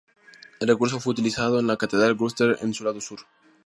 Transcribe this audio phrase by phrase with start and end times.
[0.59, 3.19] El recurso fue muy utilizado en la Catedral Gloucester, en su lado sur.